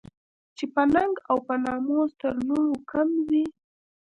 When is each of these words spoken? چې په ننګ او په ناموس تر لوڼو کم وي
چې 0.57 0.65
په 0.73 0.81
ننګ 0.93 1.15
او 1.29 1.37
په 1.47 1.53
ناموس 1.63 2.11
تر 2.21 2.33
لوڼو 2.47 2.75
کم 2.91 3.09
وي 3.29 3.45